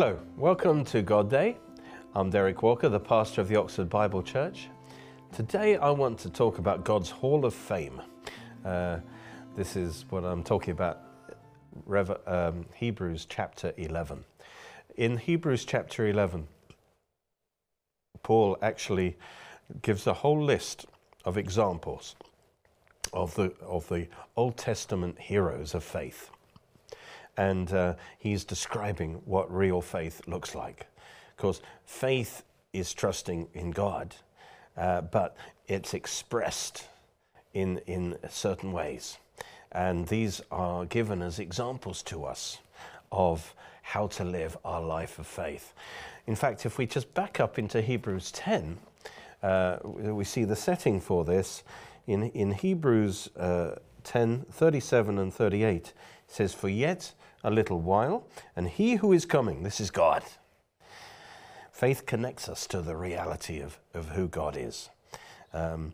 [0.00, 1.56] Hello, welcome to God Day.
[2.14, 4.68] I'm Derek Walker, the pastor of the Oxford Bible Church.
[5.32, 8.00] Today I want to talk about God's Hall of Fame.
[8.64, 8.98] Uh,
[9.56, 11.00] this is what I'm talking about,
[12.28, 14.24] um, Hebrews chapter 11.
[14.94, 16.46] In Hebrews chapter 11,
[18.22, 19.16] Paul actually
[19.82, 20.86] gives a whole list
[21.24, 22.14] of examples
[23.12, 24.06] of the, of the
[24.36, 26.30] Old Testament heroes of faith
[27.38, 30.88] and uh, he's describing what real faith looks like.
[31.36, 32.42] Because faith
[32.72, 34.14] is trusting in God,
[34.76, 35.36] uh, but
[35.68, 36.88] it's expressed
[37.54, 39.18] in, in certain ways.
[39.70, 42.58] And these are given as examples to us
[43.12, 45.72] of how to live our life of faith.
[46.26, 48.78] In fact, if we just back up into Hebrews 10,
[49.44, 51.62] uh, we see the setting for this.
[52.08, 55.94] In, in Hebrews uh, 10 37 and 38, it
[56.26, 60.22] says, For yet a little while, and he who is coming, this is God.
[61.70, 64.90] Faith connects us to the reality of, of who God is.
[65.52, 65.92] Um,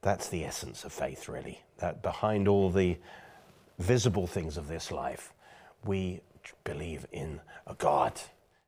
[0.00, 1.60] that's the essence of faith, really.
[1.78, 2.96] That behind all the
[3.78, 5.32] visible things of this life,
[5.84, 6.20] we
[6.64, 8.20] believe in a God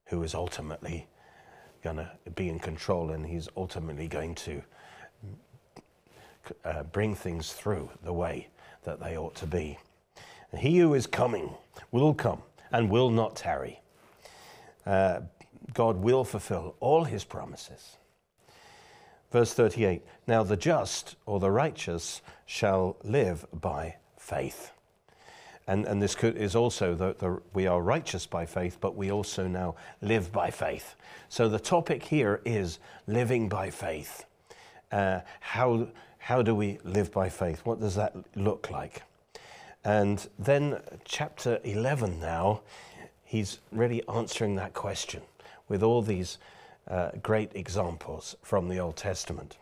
[0.07, 1.07] who is ultimately
[1.83, 4.63] going to be in control and he's ultimately going to
[6.65, 8.49] uh, bring things through the way
[8.85, 9.79] that they ought to be.
[10.59, 11.55] He who is coming
[11.91, 13.81] will come and will not tarry.
[14.87, 15.21] Uh,
[15.73, 17.97] God will fulfill all his promises.
[19.33, 24.71] Verse 38 Now the just or the righteous shall live by faith.
[25.67, 29.49] And, and this could, is also that we are righteous by faith, but we also
[29.49, 30.95] now live by faith.
[31.29, 34.27] So the topic here is living by faith.
[34.93, 35.89] Uh, how,
[36.19, 37.63] how do we live by faith?
[37.65, 39.03] What does that look like?
[39.85, 42.63] And then, chapter 11 now,
[43.23, 45.23] he's really answering that question
[45.69, 46.39] with all these
[46.89, 49.59] uh, great examples from the Old Testament.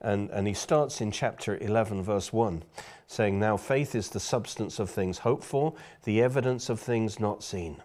[0.00, 2.62] And, and he starts in chapter 11, verse 1,
[3.06, 5.74] saying, Now faith is the substance of things hoped for,
[6.04, 7.82] the evidence of things not seen.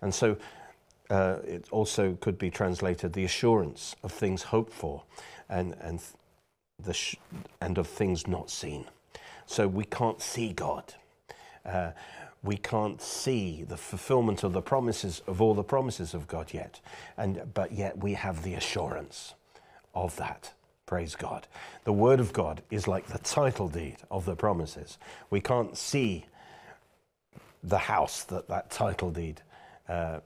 [0.00, 0.36] And so
[1.10, 5.02] uh, it also could be translated the assurance of things hoped for
[5.48, 6.00] and, and,
[6.78, 7.16] the sh-
[7.60, 8.86] and of things not seen.
[9.50, 10.94] So we can't see God.
[11.66, 11.90] Uh,
[12.40, 16.80] we can't see the fulfillment of the promises of all the promises of God yet,
[17.16, 19.34] and but yet we have the assurance
[19.92, 20.52] of that.
[20.86, 21.48] Praise God.
[21.82, 24.98] The Word of God is like the title deed of the promises.
[25.30, 26.26] We can't see
[27.64, 29.42] the house that that title deed,
[29.88, 30.20] uh,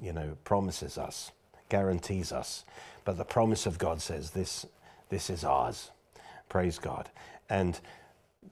[0.00, 1.32] you know, promises us,
[1.68, 2.64] guarantees us,
[3.04, 4.66] but the promise of God says this:
[5.08, 5.90] this is ours.
[6.48, 7.10] Praise God.
[7.50, 7.80] And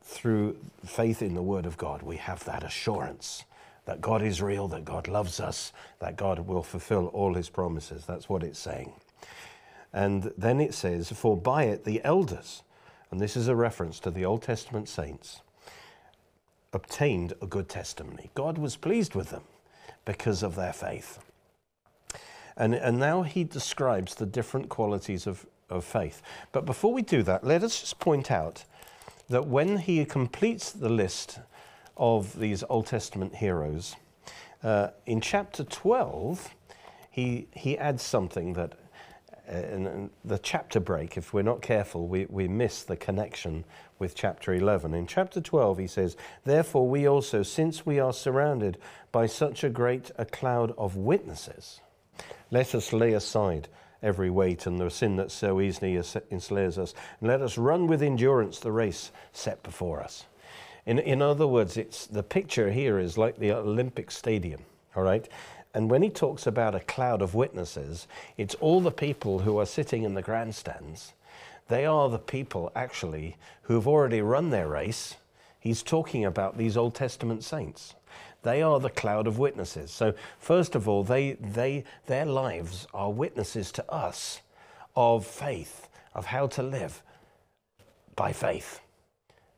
[0.03, 3.45] through faith in the Word of God, we have that assurance
[3.87, 8.05] that God is real, that God loves us, that God will fulfill all His promises.
[8.07, 8.93] That's what it's saying.
[9.93, 12.63] And then it says, For by it the elders,
[13.11, 15.41] and this is a reference to the Old Testament saints,
[16.73, 18.31] obtained a good testimony.
[18.35, 19.43] God was pleased with them
[20.05, 21.19] because of their faith.
[22.57, 26.23] And, and now he describes the different qualities of, of faith.
[26.53, 28.65] But before we do that, let us just point out
[29.31, 31.39] that when he completes the list
[31.97, 33.97] of these Old Testament heroes,
[34.63, 36.55] uh, in chapter 12,
[37.11, 38.75] he, he adds something that,
[39.49, 43.65] uh, in the chapter break, if we're not careful, we, we miss the connection
[44.01, 44.95] with chapter 11.
[44.95, 48.79] In chapter 12, he says, Therefore, we also, since we are surrounded
[49.13, 51.81] by such a great a cloud of witnesses,
[52.51, 53.69] let us lay aside
[54.03, 56.01] every weight and the sin that so easily
[56.31, 56.95] ensnares us.
[57.21, 60.27] And let us run with endurance the race set before us.
[60.87, 64.63] In, in other words, it's, the picture here is like the Olympic Stadium,
[64.97, 65.29] all right?
[65.75, 69.67] And when he talks about a cloud of witnesses, it's all the people who are
[69.67, 71.13] sitting in the grandstands.
[71.69, 75.17] They are the people, actually, who have already run their race.
[75.61, 77.95] He's talking about these Old Testament saints.
[78.43, 79.91] They are the cloud of witnesses.
[79.91, 84.41] So, first of all, they, they, their lives are witnesses to us
[84.97, 87.03] of faith, of how to live
[88.17, 88.81] by faith.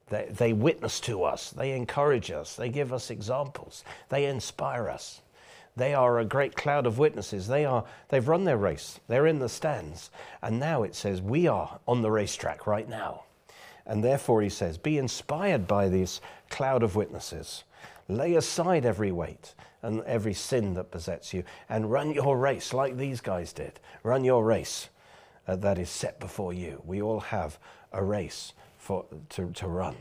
[0.08, 5.22] They, they witness to us, they encourage us, they give us examples, they inspire us.
[5.74, 7.46] They are a great cloud of witnesses.
[7.46, 10.10] They are, they've run their race, they're in the stands.
[10.42, 13.24] And now it says, We are on the racetrack right now.
[13.86, 16.20] And therefore, he says, Be inspired by this
[16.50, 17.64] cloud of witnesses.
[18.16, 22.96] Lay aside every weight and every sin that besets you and run your race like
[22.96, 23.80] these guys did.
[24.02, 24.88] Run your race
[25.46, 26.82] uh, that is set before you.
[26.84, 27.58] We all have
[27.92, 29.96] a race for, to, to run.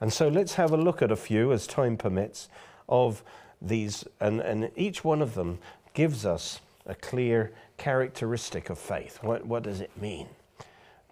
[0.00, 2.48] And so let's have a look at a few, as time permits,
[2.88, 3.22] of
[3.60, 5.58] these, and, and each one of them
[5.92, 9.18] gives us a clear characteristic of faith.
[9.22, 10.28] What, what does it mean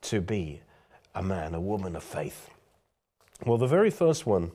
[0.02, 0.62] to be
[1.14, 2.50] a man, a woman of faith?
[3.44, 4.50] Well, the very first one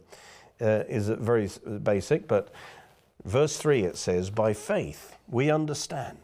[0.61, 1.49] uh, is very
[1.81, 2.53] basic, but
[3.25, 6.17] verse 3 it says, By faith we understand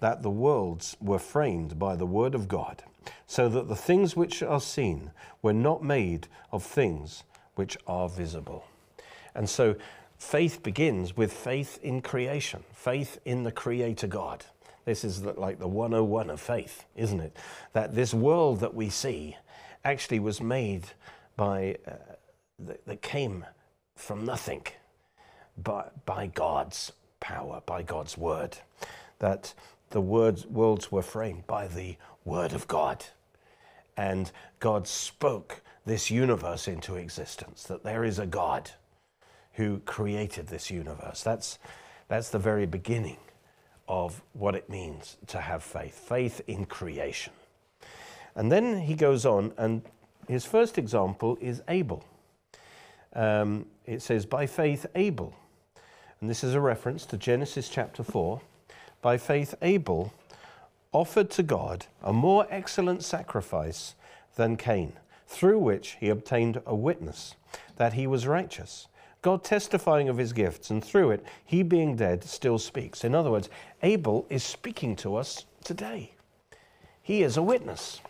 [0.00, 2.82] that the worlds were framed by the word of God,
[3.26, 5.10] so that the things which are seen
[5.42, 7.24] were not made of things
[7.54, 8.64] which are visible.
[9.34, 9.76] And so
[10.18, 14.44] faith begins with faith in creation, faith in the Creator God.
[14.84, 17.36] This is like the 101 of faith, isn't it?
[17.74, 19.36] That this world that we see
[19.84, 20.84] actually was made
[21.36, 21.92] by, uh,
[22.58, 23.44] that, that came
[24.00, 24.62] from nothing,
[25.62, 28.58] but by God's power, by God's word.
[29.18, 29.54] That
[29.90, 33.04] the words, worlds were framed by the word of God.
[33.96, 38.70] And God spoke this universe into existence, that there is a God
[39.54, 41.22] who created this universe.
[41.22, 41.58] That's,
[42.08, 43.18] that's the very beginning
[43.88, 47.32] of what it means to have faith faith in creation.
[48.36, 49.82] And then he goes on, and
[50.28, 52.04] his first example is Abel.
[53.14, 55.34] Um, it says, By faith, Abel.
[56.20, 58.40] And this is a reference to Genesis chapter 4.
[59.02, 60.12] By faith, Abel
[60.92, 63.94] offered to God a more excellent sacrifice
[64.36, 64.92] than Cain,
[65.26, 67.34] through which he obtained a witness
[67.76, 68.88] that he was righteous.
[69.22, 73.04] God testifying of his gifts, and through it, he being dead still speaks.
[73.04, 73.50] In other words,
[73.82, 76.12] Abel is speaking to us today.
[77.02, 78.00] He is a witness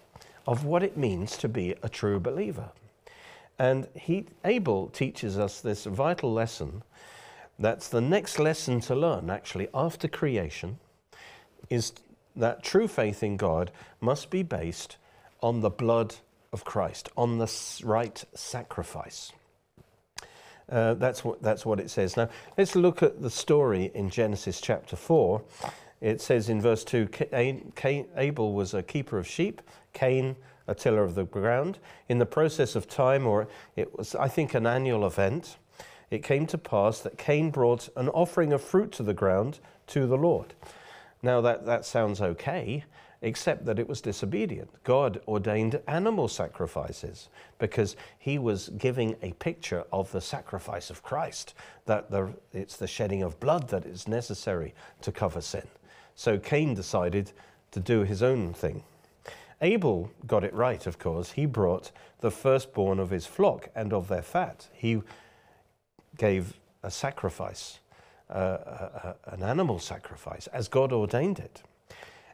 [0.47, 2.71] of what it means to be a true believer.
[3.61, 6.83] And he, Abel teaches us this vital lesson.
[7.59, 10.79] That's the next lesson to learn, actually, after creation,
[11.69, 11.93] is
[12.35, 13.71] that true faith in God
[14.01, 14.97] must be based
[15.43, 16.15] on the blood
[16.55, 17.53] of Christ, on the
[17.85, 19.31] right sacrifice.
[20.67, 22.17] Uh, that's, what, that's what it says.
[22.17, 25.43] Now, let's look at the story in Genesis chapter 4.
[26.01, 29.61] It says in verse 2 Cain, Cain, Abel was a keeper of sheep,
[29.93, 30.37] Cain,
[30.71, 31.79] a tiller of the ground.
[32.09, 35.57] In the process of time, or it was, I think, an annual event,
[36.11, 39.59] it came to pass that Cain brought an offering of fruit to the ground
[39.89, 40.55] to the Lord.
[41.23, 42.85] Now, that, that sounds okay,
[43.21, 44.71] except that it was disobedient.
[44.85, 47.29] God ordained animal sacrifices
[47.59, 51.55] because he was giving a picture of the sacrifice of Christ,
[51.87, 55.67] that the, it's the shedding of blood that is necessary to cover sin.
[56.15, 57.33] So Cain decided
[57.73, 58.85] to do his own thing.
[59.61, 61.33] Abel got it right, of course.
[61.33, 61.91] He brought
[62.21, 64.69] the firstborn of his flock and of their fat.
[64.73, 65.03] He
[66.17, 67.81] gave a sacrifice,
[68.31, 71.63] uh, uh, an animal sacrifice, as God ordained it.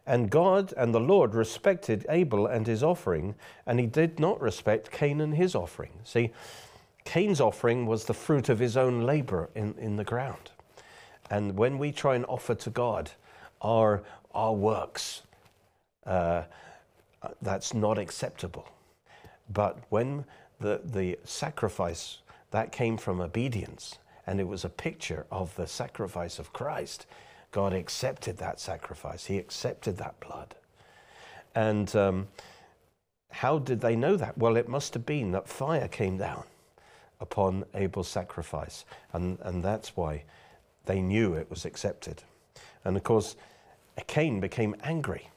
[0.06, 3.34] And God and the Lord respected Abel and his offering,
[3.66, 5.90] and he did not respect Cain and his offering.
[6.04, 6.30] See,
[7.04, 10.50] Cain's offering was the fruit of his own labor in, in the ground.
[11.28, 13.10] And when we try and offer to God
[13.60, 15.22] our, our works,
[16.04, 16.42] uh,
[17.42, 18.68] that's not acceptable.
[19.48, 20.24] But when
[20.60, 22.18] the, the sacrifice
[22.50, 27.06] that came from obedience, and it was a picture of the sacrifice of Christ,
[27.52, 29.26] God accepted that sacrifice.
[29.26, 30.54] He accepted that blood.
[31.54, 32.28] And um,
[33.30, 34.36] how did they know that?
[34.36, 36.44] Well, it must have been that fire came down
[37.20, 38.84] upon Abel's sacrifice.
[39.12, 40.24] And, and that's why
[40.84, 42.22] they knew it was accepted.
[42.84, 43.36] And of course,
[44.06, 45.30] Cain became angry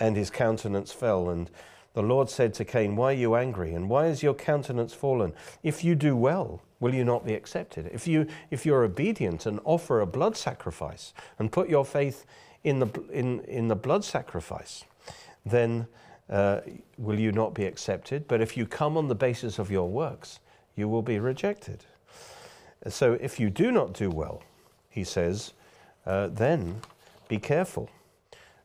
[0.00, 1.28] and his countenance fell.
[1.28, 1.50] And
[1.94, 3.74] the Lord said to Cain, Why are you angry?
[3.74, 5.32] And why is your countenance fallen?
[5.62, 7.90] If you do well, will you not be accepted?
[7.92, 12.24] If, you, if you're obedient and offer a blood sacrifice and put your faith
[12.64, 14.84] in the, in, in the blood sacrifice,
[15.44, 15.86] then
[16.28, 16.60] uh,
[16.96, 18.26] will you not be accepted?
[18.28, 20.40] But if you come on the basis of your works,
[20.76, 21.84] you will be rejected.
[22.88, 24.42] So if you do not do well,
[24.88, 25.52] he says,
[26.06, 26.80] uh, then
[27.28, 27.90] be careful.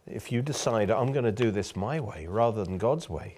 [0.07, 3.37] If you decide, I'm going to do this my way rather than God's way,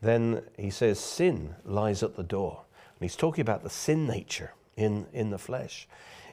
[0.00, 2.62] then he says sin lies at the door.
[2.94, 5.88] And he's talking about the sin nature in, in the flesh.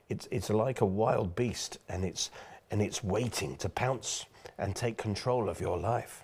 [0.10, 2.32] It's, it's like a wild beast and it's,
[2.70, 4.26] and it's waiting to pounce
[4.58, 6.24] and take control of your life.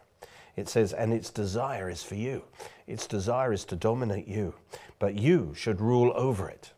[0.56, 2.44] It says, and its desire is for you.
[2.88, 4.56] Its desire is to dominate you,
[5.00, 6.72] but you should rule over it.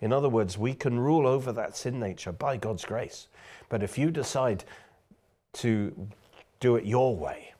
[0.00, 3.28] In other words, we can rule over that sin nature by God's grace.
[3.68, 4.64] But if you decide
[5.54, 6.08] to
[6.60, 7.54] do it your way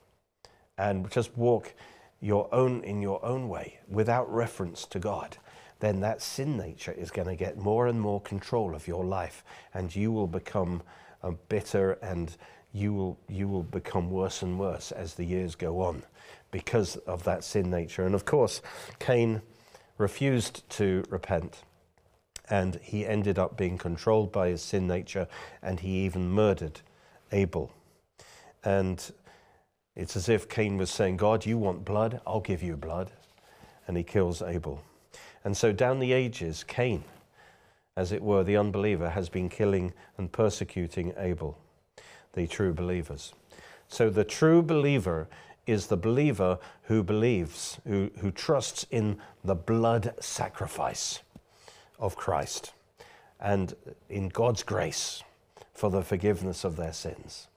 [0.77, 1.73] and just walk
[2.19, 5.37] your own in your own way without reference to God,
[5.79, 9.43] then that sin nature is going to get more and more control of your life,
[9.73, 10.81] and you will become
[11.49, 12.37] bitter and
[12.71, 16.03] you will you will become worse and worse as the years go on
[16.51, 18.05] because of that sin nature.
[18.05, 18.61] And of course,
[18.99, 19.41] Cain
[19.97, 21.63] refused to repent.
[22.49, 25.27] And he ended up being controlled by his sin nature,
[25.61, 26.81] and he even murdered
[27.31, 27.71] Abel.
[28.63, 29.11] And
[29.95, 32.21] it's as if Cain was saying, God, you want blood?
[32.25, 33.11] I'll give you blood.
[33.87, 34.83] And he kills Abel.
[35.43, 37.03] And so, down the ages, Cain,
[37.95, 41.57] as it were, the unbeliever, has been killing and persecuting Abel,
[42.33, 43.33] the true believers.
[43.87, 45.27] So, the true believer
[45.67, 51.21] is the believer who believes, who, who trusts in the blood sacrifice
[51.99, 52.73] of Christ
[53.39, 53.75] and
[54.09, 55.23] in God's grace
[55.73, 57.47] for the forgiveness of their sins.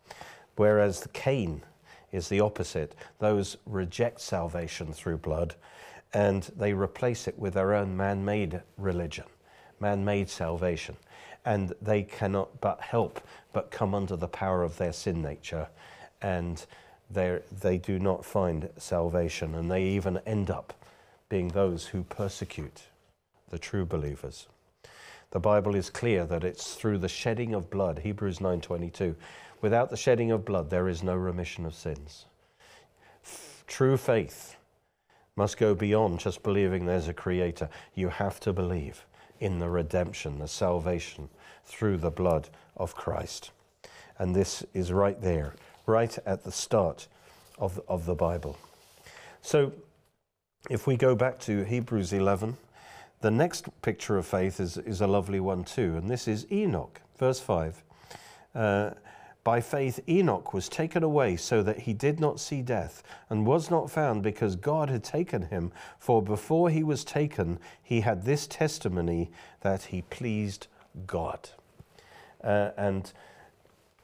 [0.56, 1.62] Whereas the Cain
[2.12, 2.94] is the opposite.
[3.18, 5.54] Those reject salvation through blood
[6.12, 9.26] and they replace it with their own man made religion,
[9.80, 10.96] man made salvation.
[11.44, 13.20] And they cannot but help
[13.52, 15.68] but come under the power of their sin nature
[16.22, 16.64] and
[17.10, 20.72] they do not find salvation, and they even end up
[21.28, 22.82] being those who persecute
[23.48, 24.48] the true believers.
[25.30, 29.14] The Bible is clear that it's through the shedding of blood, Hebrews 9:22.
[29.60, 32.26] Without the shedding of blood there is no remission of sins.
[33.66, 34.56] True faith
[35.34, 37.68] must go beyond just believing there's a creator.
[37.94, 39.04] You have to believe
[39.40, 41.28] in the redemption, the salvation
[41.64, 43.50] through the blood of Christ.
[44.18, 45.54] And this is right there
[45.86, 47.06] right at the start
[47.58, 48.58] of, of the Bible.
[49.42, 49.72] So,
[50.68, 52.56] if we go back to Hebrews 11,
[53.20, 57.00] the next picture of faith is, is a lovely one too, and this is Enoch,
[57.18, 57.84] verse 5.
[58.54, 58.90] Uh,
[59.46, 63.70] by faith, Enoch was taken away so that he did not see death, and was
[63.70, 65.70] not found because God had taken him.
[66.00, 70.66] For before he was taken, he had this testimony that he pleased
[71.06, 71.50] God.
[72.42, 73.12] Uh, and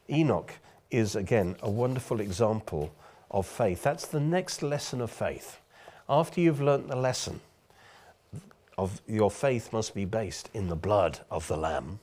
[0.08, 0.52] Enoch
[0.92, 2.94] is, again, a wonderful example
[3.28, 3.82] of faith.
[3.82, 5.58] That's the next lesson of faith.
[6.08, 7.40] After you've learnt the lesson
[8.78, 11.98] of your faith must be based in the blood of the Lamb,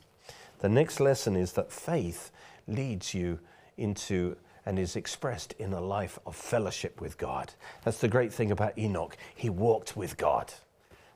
[0.60, 2.32] the next lesson is that faith
[2.70, 3.40] leads you
[3.78, 4.36] into
[4.66, 7.54] and is expressed in a life of fellowship with God.
[7.84, 9.18] That's the great thing about Enoch.
[9.34, 10.54] He walked with God.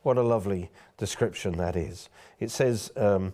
[0.01, 2.10] What a lovely description that is.
[2.39, 3.33] It says um,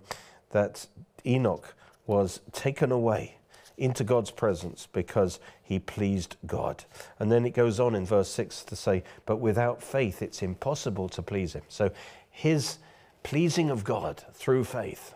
[0.52, 0.88] that
[1.26, 1.74] Enoch
[2.06, 3.36] was taken away
[3.78, 6.84] into God's presence because he pleased God.
[7.18, 11.08] And then it goes on in verse 6 to say, But without faith, it's impossible
[11.10, 11.64] to please him.
[11.70, 11.92] So
[12.30, 12.80] his
[13.24, 15.14] pleasing of God through faith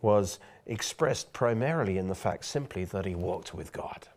[0.00, 4.08] was expressed primarily in the fact simply that he walked with God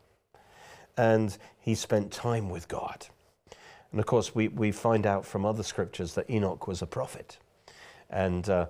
[0.98, 3.08] and he spent time with God.
[3.92, 7.38] And of course, we, we find out from other scriptures that Enoch was a prophet.
[8.10, 8.68] And, uh,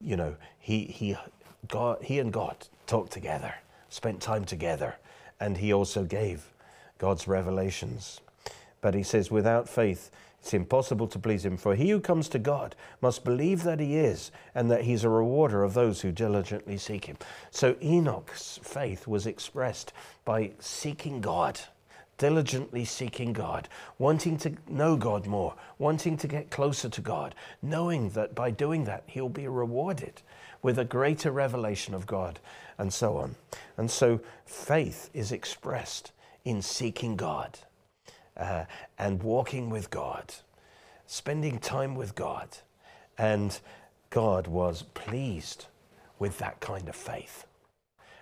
[0.00, 1.16] you know, he, he,
[1.68, 2.56] God, he and God
[2.86, 3.54] talked together,
[3.88, 4.96] spent time together,
[5.40, 6.50] and he also gave
[6.98, 8.20] God's revelations.
[8.80, 10.10] But he says, without faith,
[10.44, 13.96] it's impossible to please him, for he who comes to God must believe that he
[13.96, 17.16] is, and that he's a rewarder of those who diligently seek him.
[17.50, 19.94] So Enoch's faith was expressed
[20.26, 21.60] by seeking God,
[22.18, 28.10] diligently seeking God, wanting to know God more, wanting to get closer to God, knowing
[28.10, 30.20] that by doing that, he'll be rewarded
[30.60, 32.38] with a greater revelation of God,
[32.76, 33.34] and so on.
[33.78, 36.12] And so faith is expressed
[36.44, 37.60] in seeking God
[38.36, 38.64] uh,
[38.98, 40.34] and walking with God,
[41.06, 42.48] spending time with God.
[43.16, 43.58] And
[44.10, 45.66] God was pleased
[46.18, 47.46] with that kind of faith.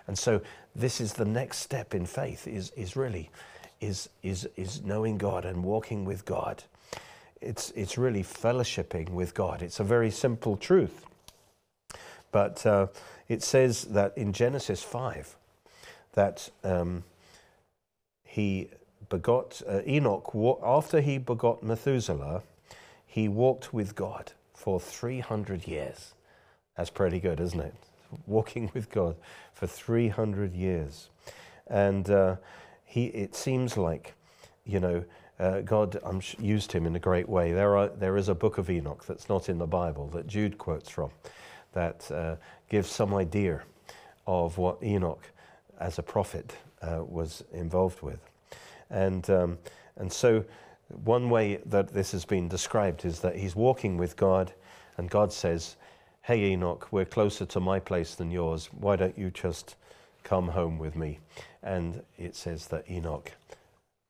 [0.07, 0.41] And so
[0.75, 3.29] this is the next step in faith is, is really
[3.79, 6.63] is, is, is knowing God and walking with God.
[7.41, 9.61] It's, it's really fellowshipping with God.
[9.61, 11.05] It's a very simple truth.
[12.31, 12.87] But uh,
[13.27, 15.35] it says that in Genesis 5
[16.13, 17.03] that um,
[18.23, 18.69] he
[19.09, 20.33] begot uh, Enoch,
[20.63, 22.43] after he begot Methuselah,
[23.05, 26.13] he walked with God for 300 years.
[26.77, 27.75] That's pretty good, isn't it?
[28.27, 29.15] Walking with God
[29.53, 31.09] for 300 years.
[31.67, 32.37] And uh,
[32.85, 34.13] he, it seems like,
[34.65, 35.03] you know,
[35.39, 37.51] uh, God um, used him in a great way.
[37.51, 40.57] There, are, there is a book of Enoch that's not in the Bible that Jude
[40.57, 41.09] quotes from
[41.73, 42.35] that uh,
[42.69, 43.61] gives some idea
[44.27, 45.29] of what Enoch
[45.79, 48.19] as a prophet uh, was involved with.
[48.93, 49.57] And, um,
[49.97, 50.45] and so,
[51.03, 54.53] one way that this has been described is that he's walking with God,
[54.97, 55.75] and God says,
[56.21, 58.69] Hey, Enoch, we're closer to my place than yours.
[58.71, 59.75] Why don't you just
[60.23, 61.19] come home with me?
[61.61, 63.31] And it says that Enoch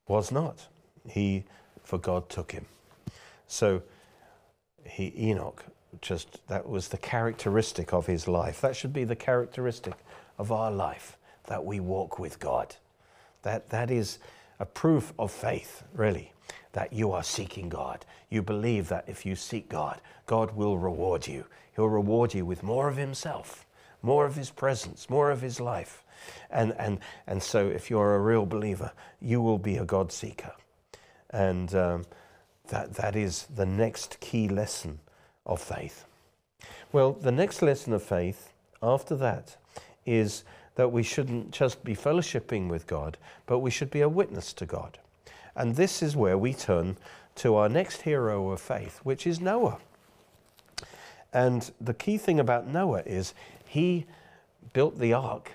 [0.07, 0.67] was not.
[1.09, 1.45] He,
[1.83, 2.65] for God took him.
[3.47, 3.81] So,
[4.85, 5.63] he, Enoch
[6.01, 8.61] just that was the characteristic of his life.
[8.61, 9.93] That should be the characteristic
[10.37, 12.75] of our life that we walk with God.
[13.43, 14.19] That that is
[14.59, 16.33] a proof of faith, really,
[16.73, 18.05] that you are seeking God.
[18.29, 21.45] You believe that if you seek God, God will reward you.
[21.75, 23.65] He'll reward you with more of Himself,
[24.01, 26.03] more of His presence, more of His life.
[26.49, 28.91] And, and, and so, if you're a real believer,
[29.21, 30.53] you will be a God seeker.
[31.31, 32.05] And um,
[32.67, 34.99] that, that is the next key lesson
[35.45, 36.05] of faith.
[36.91, 39.57] Well, the next lesson of faith after that
[40.05, 40.43] is
[40.75, 44.65] that we shouldn't just be fellowshipping with God, but we should be a witness to
[44.65, 44.97] God.
[45.55, 46.97] And this is where we turn
[47.35, 49.77] to our next hero of faith, which is Noah.
[51.31, 53.33] And the key thing about Noah is
[53.65, 54.05] he
[54.73, 55.51] built the ark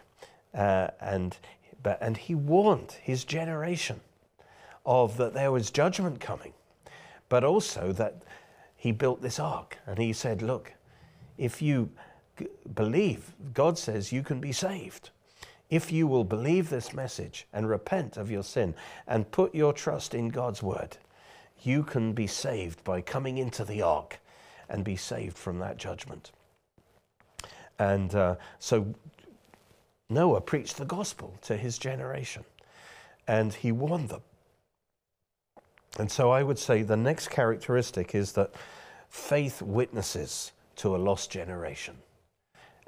[0.55, 1.37] uh, and,
[1.83, 4.01] but, and he warned his generation
[4.85, 6.53] of that there was judgment coming,
[7.29, 8.23] but also that
[8.77, 9.79] he built this ark.
[9.87, 10.73] And he said, Look,
[11.37, 11.91] if you
[12.75, 15.11] believe, God says you can be saved.
[15.71, 18.75] If you will believe this message and repent of your sin
[19.07, 20.97] and put your trust in God's word,
[21.63, 24.19] you can be saved by coming into the ark
[24.69, 26.33] and be saved from that judgment.
[27.79, 28.95] And uh, so
[30.09, 32.45] Noah preached the gospel to his generation
[33.27, 34.23] and he warned them.
[35.99, 38.53] And so I would say the next characteristic is that
[39.09, 41.97] faith witnesses to a lost generation.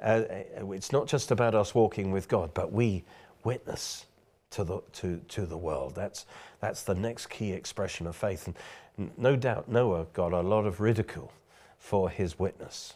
[0.01, 0.23] Uh,
[0.59, 3.03] uh, it's not just about us walking with God, but we
[3.43, 4.05] witness
[4.51, 5.95] to the, to, to the world.
[5.95, 6.25] That's,
[6.59, 8.47] that's the next key expression of faith.
[8.47, 11.31] And no doubt Noah got a lot of ridicule
[11.77, 12.93] for his witness,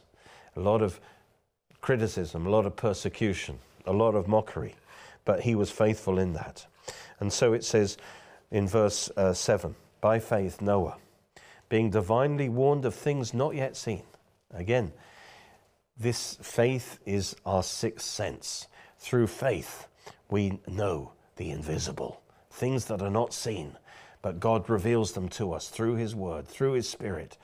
[0.56, 1.00] a lot of
[1.82, 4.76] criticism, a lot of persecution, a lot of mockery,
[5.24, 6.66] but he was faithful in that.
[7.20, 7.98] And so it says
[8.52, 10.98] in verse uh, 7 By faith, Noah,
[11.70, 14.04] being divinely warned of things not yet seen.
[14.54, 14.92] Again,
[15.98, 18.68] this faith is our sixth sense.
[19.00, 19.88] Through faith,
[20.30, 23.78] we know the invisible, things that are not seen,
[24.22, 27.38] but God reveals them to us through His Word, through His Spirit.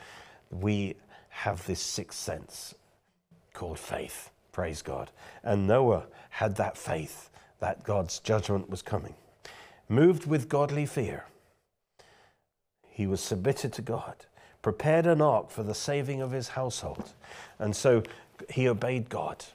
[0.49, 0.95] We
[1.29, 2.75] have this sixth sense
[3.53, 4.31] called faith.
[4.51, 5.11] Praise God.
[5.43, 9.15] And Noah had that faith that God's judgment was coming.
[9.87, 11.25] Moved with godly fear,
[12.89, 14.25] he was submitted to God,
[14.61, 17.13] prepared an ark for the saving of his household.
[17.59, 18.03] And so
[18.49, 19.45] he obeyed God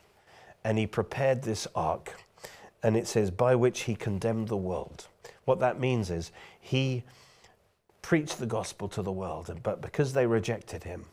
[0.64, 2.14] and he prepared this ark.
[2.82, 5.06] And it says, by which he condemned the world.
[5.44, 7.04] What that means is he
[8.02, 11.06] preached the gospel to the world, but because they rejected him,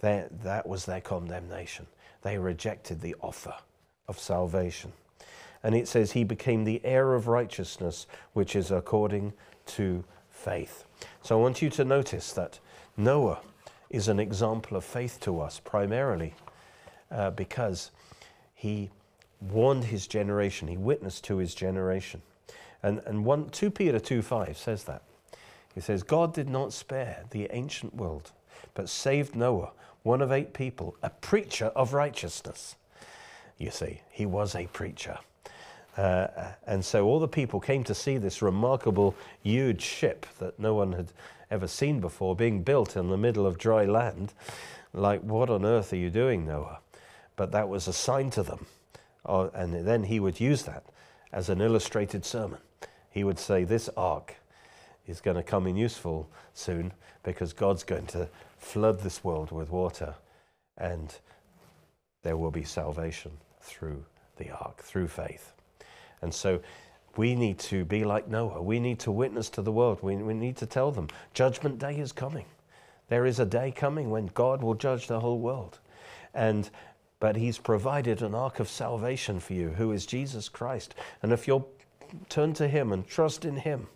[0.00, 1.86] that was their condemnation.
[2.22, 3.54] They rejected the offer
[4.08, 4.92] of salvation.
[5.62, 9.32] And it says, He became the heir of righteousness, which is according
[9.66, 10.84] to faith.
[11.22, 12.58] So I want you to notice that
[12.96, 13.40] Noah
[13.90, 16.34] is an example of faith to us primarily
[17.12, 17.90] uh, because
[18.54, 18.90] he
[19.40, 22.22] warned his generation, he witnessed to his generation.
[22.82, 25.02] And, and one, 2 Peter 2 5 says that.
[25.74, 28.32] He says, God did not spare the ancient world,
[28.74, 29.72] but saved Noah,
[30.02, 32.76] one of eight people, a preacher of righteousness.
[33.58, 35.18] You see, he was a preacher.
[35.96, 36.26] Uh,
[36.66, 40.92] and so all the people came to see this remarkable, huge ship that no one
[40.92, 41.12] had
[41.50, 44.32] ever seen before being built in the middle of dry land.
[44.94, 46.80] Like, what on earth are you doing, Noah?
[47.36, 48.66] But that was a sign to them.
[49.24, 50.84] Uh, and then he would use that
[51.32, 52.58] as an illustrated sermon.
[53.10, 54.36] He would say, This ark
[55.06, 56.92] is going to come in useful soon
[57.22, 60.14] because God's going to flood this world with water
[60.78, 61.14] and
[62.22, 64.04] there will be salvation through
[64.36, 65.52] the ark, through faith.
[66.20, 66.60] And so
[67.16, 68.62] we need to be like Noah.
[68.62, 69.98] We need to witness to the world.
[70.02, 72.46] We, we need to tell them judgment day is coming.
[73.08, 75.78] There is a day coming when God will judge the whole world.
[76.32, 76.70] And
[77.22, 80.96] but He's provided an ark of salvation for you, who is Jesus Christ.
[81.22, 81.70] And if you'll
[82.28, 83.86] turn to Him and trust in Him,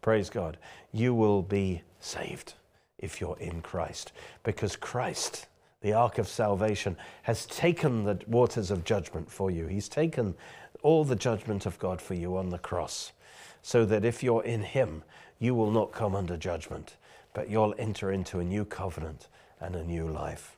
[0.00, 0.56] praise God,
[0.90, 2.54] you will be saved
[2.98, 4.12] if you're in Christ.
[4.42, 5.48] Because Christ,
[5.82, 9.66] the ark of salvation, has taken the waters of judgment for you.
[9.66, 10.34] He's taken
[10.82, 13.12] all the judgment of God for you on the cross,
[13.60, 15.02] so that if you're in Him,
[15.38, 16.96] you will not come under judgment,
[17.34, 19.28] but you'll enter into a new covenant
[19.60, 20.56] and a new life.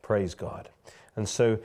[0.00, 0.70] Praise God.
[1.16, 1.58] And so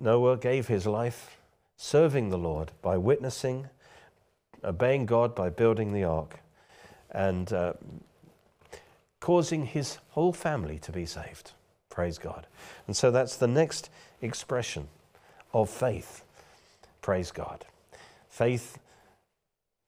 [0.00, 1.38] Noah gave his life
[1.76, 3.68] serving the Lord by witnessing,
[4.64, 6.40] obeying God by building the ark,
[7.10, 7.72] and uh,
[9.20, 11.52] causing his whole family to be saved.
[11.88, 12.46] Praise God.
[12.86, 13.90] And so that's the next
[14.20, 14.88] expression
[15.52, 16.22] of faith.
[17.00, 17.64] Praise God.
[18.28, 18.78] Faith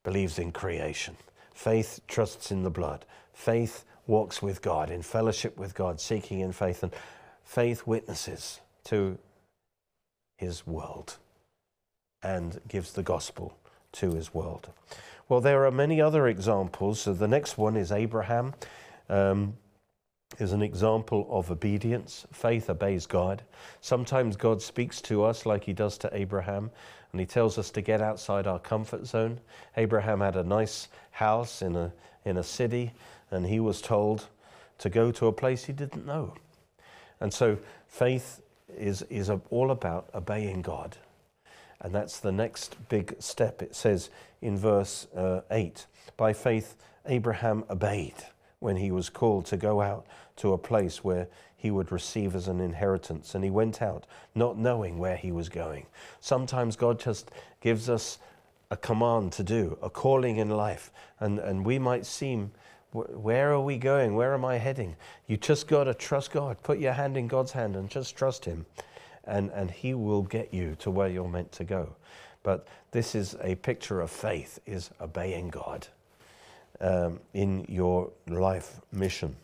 [0.02, 1.16] believes in creation.
[1.52, 3.04] Faith trusts in the blood.
[3.34, 6.82] Faith walks with God, in fellowship with God, seeking in faith.
[6.82, 6.92] And
[7.50, 9.18] faith witnesses to
[10.36, 11.16] his world
[12.22, 13.58] and gives the gospel
[13.90, 14.68] to his world.
[15.28, 17.00] Well, there are many other examples.
[17.00, 18.54] So the next one is Abraham.
[19.08, 19.54] Um,
[20.38, 22.24] is an example of obedience.
[22.32, 23.42] Faith obeys God.
[23.80, 26.70] Sometimes God speaks to us like he does to Abraham,
[27.10, 29.40] and he tells us to get outside our comfort zone.
[29.76, 31.92] Abraham had a nice house in a,
[32.24, 32.92] in a city,
[33.32, 34.28] and he was told
[34.78, 36.32] to go to a place he didn't know.
[37.20, 38.40] And so faith
[38.76, 40.96] is, is all about obeying God.
[41.80, 43.62] And that's the next big step.
[43.62, 44.10] It says
[44.42, 48.14] in verse uh, 8 By faith, Abraham obeyed
[48.58, 50.06] when he was called to go out
[50.36, 53.34] to a place where he would receive as an inheritance.
[53.34, 55.86] And he went out not knowing where he was going.
[56.20, 57.30] Sometimes God just
[57.60, 58.18] gives us
[58.70, 62.52] a command to do, a calling in life, and, and we might seem
[62.92, 64.14] where are we going?
[64.14, 64.96] Where am I heading?
[65.26, 66.62] You just got to trust God.
[66.62, 68.66] Put your hand in God's hand and just trust Him,
[69.24, 71.94] and, and He will get you to where you're meant to go.
[72.42, 75.86] But this is a picture of faith, is obeying God
[76.80, 79.36] um, in your life mission.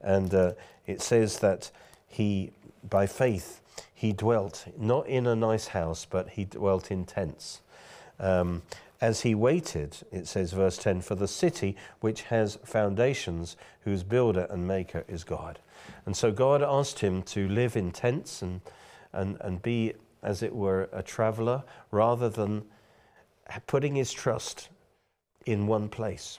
[0.00, 0.52] And uh,
[0.86, 1.70] it says that
[2.08, 2.52] he,
[2.88, 3.60] by faith,
[3.94, 7.60] he dwelt not in a nice house, but he dwelt in tents.
[8.18, 8.62] Um,
[9.00, 14.46] as he waited, it says, verse 10, for the city which has foundations, whose builder
[14.50, 15.58] and maker is God.
[16.04, 18.60] And so God asked him to live in tents and,
[19.12, 22.64] and, and be, as it were, a traveler rather than
[23.66, 24.68] putting his trust
[25.46, 26.38] in one place.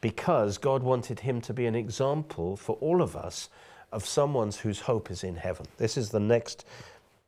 [0.00, 3.48] Because God wanted him to be an example for all of us
[3.90, 5.66] of someone whose hope is in heaven.
[5.78, 6.64] This is the next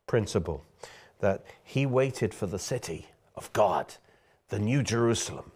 [0.07, 0.64] principle
[1.19, 3.95] that he waited for the city of God
[4.49, 5.51] the New Jerusalem,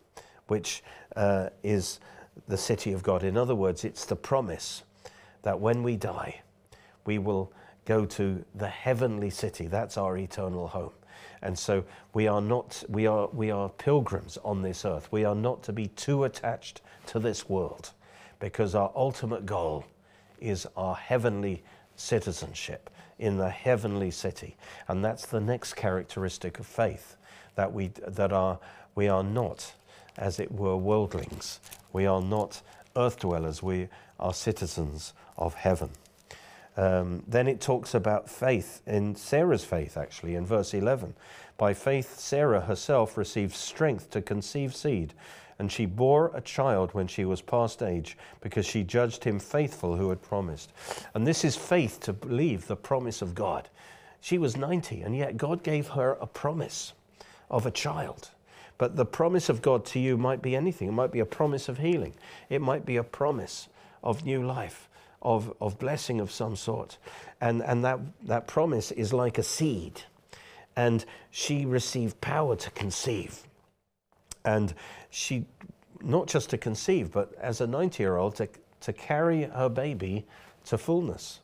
[0.47, 0.83] which
[1.17, 2.01] uh, is
[2.49, 3.23] the city of God.
[3.23, 4.83] In other words, it's the promise
[5.43, 6.43] that when we die,
[7.05, 7.53] we will
[7.85, 9.67] go to the heavenly city.
[9.67, 10.93] That's our eternal home.
[11.43, 15.11] And so we are not we are we are pilgrims on this earth.
[15.11, 17.91] We are not to be too attached to this world
[18.39, 19.85] because our ultimate goal
[20.41, 21.63] is our heavenly
[21.97, 24.57] citizenship in the heavenly city.
[24.89, 27.17] And that's the next characteristic of faith
[27.57, 28.59] that we that our
[28.95, 29.73] we are not,
[30.17, 31.61] as it were, worldlings.
[31.93, 32.63] We are not
[32.97, 33.63] earth dwellers.
[33.63, 33.89] We
[34.21, 35.91] are citizens of heaven.
[36.77, 41.15] Um, then it talks about faith in Sarah's faith, actually, in verse 11.
[41.59, 45.13] By faith, Sarah herself received strength to conceive seed,
[45.59, 49.97] and she bore a child when she was past age, because she judged him faithful
[49.97, 50.73] who had promised.
[51.15, 53.69] And this is faith to believe the promise of God.
[54.21, 56.95] She was 90, and yet God gave her a promise
[57.51, 58.31] of a child.
[58.83, 60.89] But the promise of God to you might be anything.
[60.89, 62.15] It might be a promise of healing,
[62.51, 63.69] it might be a promise
[64.03, 64.89] of new life,
[65.23, 66.99] of, of blessing of some sort.
[67.41, 70.03] And, and that, that promise is like a seed.
[70.75, 73.45] And she received power to conceive.
[74.45, 74.75] And
[75.11, 75.45] she,
[76.03, 78.49] not just to conceive, but as a 90 year old, to,
[78.81, 80.27] to carry her baby
[80.65, 81.39] to fullness.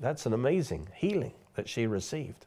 [0.00, 2.44] That's an amazing healing that she received.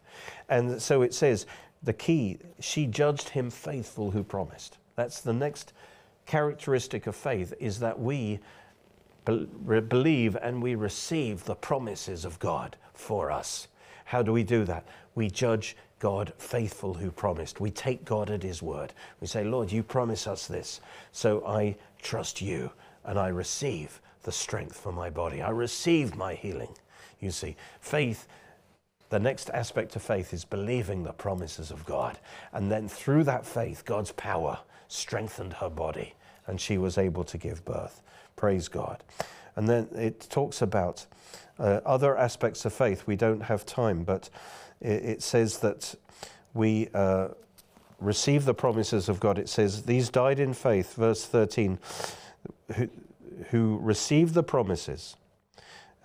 [0.49, 1.45] And so it says,
[1.83, 4.77] the key, she judged him faithful who promised.
[4.95, 5.73] That's the next
[6.25, 8.39] characteristic of faith is that we
[9.25, 9.47] be-
[9.81, 13.67] believe and we receive the promises of God for us.
[14.05, 14.85] How do we do that?
[15.15, 17.59] We judge God faithful who promised.
[17.59, 18.93] We take God at his word.
[19.21, 20.81] We say, Lord, you promise us this.
[21.11, 22.71] So I trust you
[23.05, 25.41] and I receive the strength for my body.
[25.41, 26.75] I receive my healing.
[27.19, 28.27] You see, faith
[29.13, 32.17] the next aspect of faith is believing the promises of God.
[32.51, 36.15] And then through that faith, God's power strengthened her body
[36.47, 38.01] and she was able to give birth.
[38.35, 39.03] Praise God.
[39.55, 41.05] And then it talks about
[41.59, 43.05] uh, other aspects of faith.
[43.05, 44.31] We don't have time, but
[44.81, 45.93] it, it says that
[46.55, 47.27] we uh,
[47.99, 49.37] receive the promises of God.
[49.37, 51.77] It says, These died in faith, verse 13,
[52.77, 52.89] who,
[53.51, 55.17] who received the promises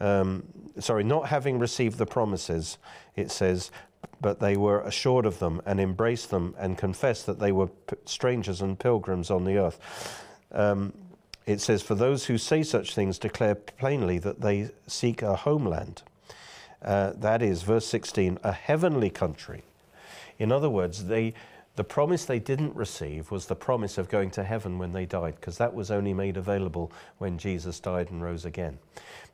[0.00, 0.44] um,
[0.78, 2.78] sorry, not having received the promises,
[3.16, 3.70] it says,
[4.20, 7.68] but they were assured of them and embraced them and confessed that they were
[8.04, 10.24] strangers and pilgrims on the earth.
[10.52, 10.92] Um,
[11.46, 16.02] it says, For those who say such things declare plainly that they seek a homeland.
[16.82, 19.62] Uh, that is, verse 16, a heavenly country.
[20.38, 21.34] In other words, they,
[21.78, 25.36] the promise they didn't receive was the promise of going to heaven when they died,
[25.36, 28.78] because that was only made available when Jesus died and rose again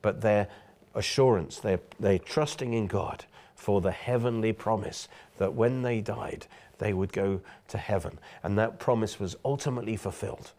[0.05, 0.49] but their
[0.95, 6.93] assurance, they're, they're trusting in God for the heavenly promise that when they died, they
[6.93, 8.19] would go to heaven.
[8.43, 10.53] And that promise was ultimately fulfilled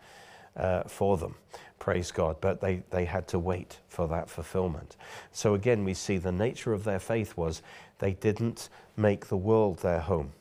[0.58, 1.36] uh, for them.
[1.78, 2.38] Praise God.
[2.42, 4.98] But they, they had to wait for that fulfillment.
[5.32, 7.62] So again, we see the nature of their faith was
[8.00, 10.32] they didn't make the world their home.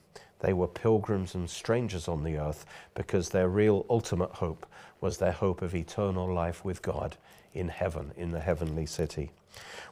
[0.44, 4.66] They were pilgrims and strangers on the earth because their real ultimate hope
[5.00, 7.16] was their hope of eternal life with God
[7.54, 9.30] in heaven, in the heavenly city.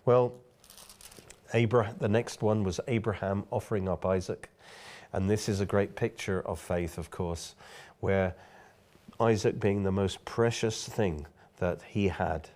[0.05, 0.35] Well,
[1.55, 4.51] Abraham, the next one was Abraham offering up Isaac.
[5.15, 7.55] And this is a great picture of faith, of course,
[8.01, 8.35] where
[9.19, 11.27] Isaac being the most precious thing
[11.61, 12.51] that he had.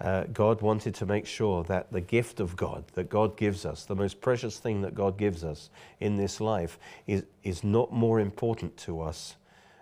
[0.00, 3.84] Uh, God wanted to make sure that the gift of God that God gives us,
[3.84, 8.20] the most precious thing that God gives us in this life, is, is not more
[8.20, 9.36] important to us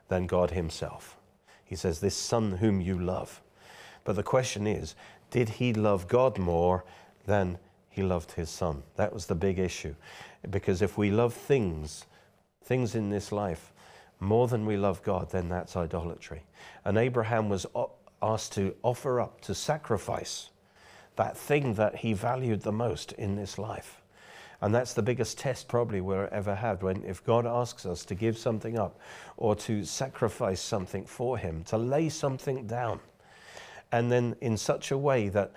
[0.09, 1.17] than God Himself.
[1.65, 3.41] He says, This Son whom you love.
[4.05, 4.95] But the question is,
[5.31, 6.85] did he love God more
[7.27, 8.83] than he loved his Son?
[8.97, 9.95] That was the big issue.
[10.49, 12.05] Because if we love things,
[12.63, 13.73] things in this life,
[14.21, 16.43] more than we love God, then that's idolatry.
[16.85, 17.67] And Abraham was
[18.33, 20.51] asked to offer up, to sacrifice
[21.17, 24.01] that thing that he valued the most in this life.
[24.61, 28.15] And that's the biggest test probably we'll ever have when if God asks us to
[28.15, 28.99] give something up
[29.37, 33.01] or to sacrifice something for him, to lay something down.
[33.93, 35.53] And then in such a way that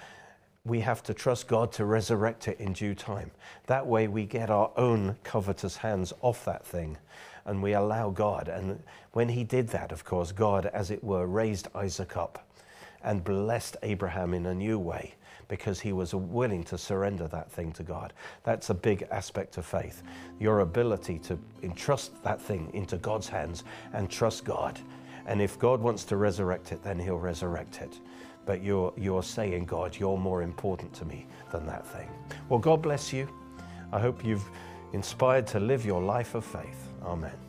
[0.65, 3.31] we have to trust God to resurrect it in due time.
[3.67, 6.97] That way we get our own covetous hands off that thing
[7.45, 8.49] and we allow God.
[8.49, 12.46] And when he did that, of course, God, as it were, raised Isaac up
[13.03, 15.13] and blessed Abraham in a new way
[15.47, 18.13] because he was willing to surrender that thing to God.
[18.43, 20.03] That's a big aspect of faith.
[20.39, 24.79] Your ability to entrust that thing into God's hands and trust God.
[25.25, 27.99] And if God wants to resurrect it, then he'll resurrect it.
[28.45, 32.09] But you're, you're saying, God, you're more important to me than that thing.
[32.49, 33.27] Well, God bless you.
[33.91, 34.49] I hope you've
[34.93, 36.87] inspired to live your life of faith.
[37.03, 37.46] Amen.